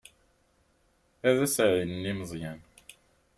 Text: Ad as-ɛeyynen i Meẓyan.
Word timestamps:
Ad 1.27 1.37
as-ɛeyynen 1.45 2.09
i 2.11 2.13
Meẓyan. 2.19 2.59